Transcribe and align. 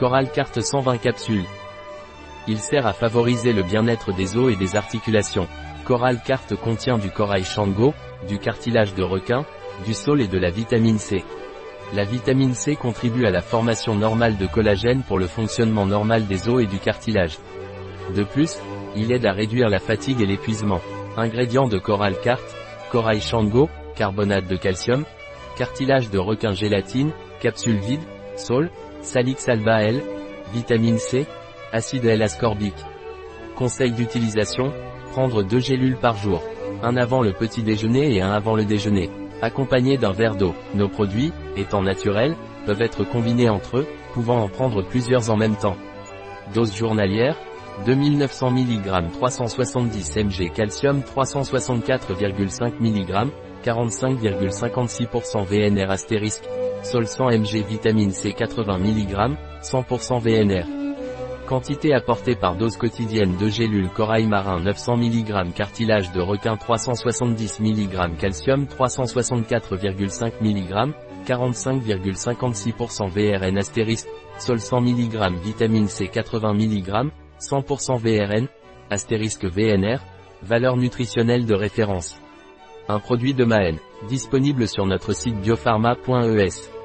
Coral 0.00 0.30
Carte 0.30 0.62
120 0.62 0.96
capsules. 0.96 1.44
Il 2.48 2.56
sert 2.56 2.86
à 2.86 2.94
favoriser 2.94 3.52
le 3.52 3.62
bien-être 3.62 4.14
des 4.14 4.38
os 4.38 4.50
et 4.50 4.56
des 4.56 4.74
articulations. 4.74 5.46
Coral 5.84 6.22
Carte 6.24 6.56
contient 6.56 6.96
du 6.96 7.10
corail 7.10 7.44
shango, 7.44 7.92
du 8.26 8.38
cartilage 8.38 8.94
de 8.94 9.02
requin, 9.02 9.44
du 9.84 9.92
saule 9.92 10.22
et 10.22 10.26
de 10.26 10.38
la 10.38 10.48
vitamine 10.48 10.98
C. 10.98 11.22
La 11.92 12.04
vitamine 12.04 12.54
C 12.54 12.76
contribue 12.76 13.26
à 13.26 13.30
la 13.30 13.42
formation 13.42 13.94
normale 13.94 14.38
de 14.38 14.46
collagène 14.46 15.02
pour 15.02 15.18
le 15.18 15.26
fonctionnement 15.26 15.84
normal 15.84 16.26
des 16.26 16.48
os 16.48 16.62
et 16.62 16.66
du 16.66 16.78
cartilage. 16.78 17.36
De 18.16 18.22
plus, 18.22 18.56
il 18.96 19.12
aide 19.12 19.26
à 19.26 19.32
réduire 19.32 19.68
la 19.68 19.80
fatigue 19.80 20.22
et 20.22 20.26
l'épuisement. 20.26 20.80
Ingrédients 21.18 21.68
de 21.68 21.78
Coral 21.78 22.18
Carte, 22.22 22.56
corail 22.90 23.20
shango, 23.20 23.68
carbonate 23.96 24.46
de 24.46 24.56
calcium, 24.56 25.04
cartilage 25.58 26.08
de 26.08 26.18
requin 26.18 26.54
gélatine, 26.54 27.12
capsule 27.42 27.80
vide, 27.80 28.00
saule, 28.36 28.70
salix 29.02 29.48
alba 29.48 29.82
L, 29.82 30.02
vitamine 30.52 30.98
C, 30.98 31.26
acide 31.72 32.04
L-ascorbique. 32.04 32.84
Conseil 33.56 33.92
d'utilisation, 33.92 34.72
prendre 35.12 35.42
deux 35.42 35.60
gélules 35.60 35.96
par 35.96 36.16
jour. 36.16 36.42
Un 36.82 36.96
avant 36.96 37.22
le 37.22 37.32
petit 37.32 37.62
déjeuner 37.62 38.14
et 38.14 38.22
un 38.22 38.32
avant 38.32 38.54
le 38.54 38.64
déjeuner. 38.64 39.10
Accompagné 39.42 39.96
d'un 39.96 40.12
verre 40.12 40.36
d'eau. 40.36 40.54
Nos 40.74 40.88
produits, 40.88 41.32
étant 41.56 41.82
naturels, 41.82 42.36
peuvent 42.66 42.82
être 42.82 43.04
combinés 43.04 43.48
entre 43.48 43.78
eux, 43.78 43.86
pouvant 44.12 44.42
en 44.42 44.48
prendre 44.48 44.82
plusieurs 44.82 45.30
en 45.30 45.36
même 45.36 45.56
temps. 45.56 45.76
Dose 46.54 46.74
journalière, 46.74 47.36
2900 47.86 48.50
mg 48.50 49.10
370 49.12 50.16
mg 50.16 50.52
calcium 50.52 51.00
364,5 51.00 52.72
mg, 52.80 53.30
45,56% 53.64 55.44
VNR 55.44 55.90
astérisque, 55.90 56.44
sol 56.82 57.06
100 57.06 57.30
mg 57.30 57.64
vitamine 57.66 58.12
C 58.12 58.32
80 58.32 58.78
mg, 58.78 59.36
100% 59.62 60.20
VNR. 60.20 60.66
Quantité 61.46 61.94
apportée 61.94 62.36
par 62.36 62.54
dose 62.54 62.76
quotidienne 62.76 63.36
de 63.36 63.48
gélules 63.48 63.88
corail 63.88 64.26
marin 64.26 64.60
900 64.60 64.96
mg 64.96 65.52
cartilage 65.54 66.12
de 66.12 66.20
requin 66.20 66.56
370 66.56 67.60
mg 67.60 68.16
calcium 68.18 68.66
364,5 68.66 70.32
mg, 70.40 70.92
45,56% 71.26 73.08
VRN 73.10 73.58
astérisque, 73.58 74.08
sol 74.38 74.60
100 74.60 74.80
mg 74.80 75.32
vitamine 75.42 75.88
C 75.88 76.08
80 76.08 76.52
mg, 76.52 77.10
100% 77.40 77.98
VRN, 77.98 78.46
astérisque 78.90 79.44
VNR, 79.44 79.98
valeur 80.42 80.76
nutritionnelle 80.76 81.46
de 81.46 81.54
référence. 81.54 82.18
Un 82.88 82.98
produit 82.98 83.34
de 83.34 83.44
Maën, 83.44 83.76
disponible 84.08 84.68
sur 84.68 84.86
notre 84.86 85.12
site 85.12 85.40
biopharma.es. 85.40 86.79